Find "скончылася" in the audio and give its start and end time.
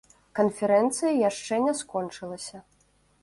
1.81-2.57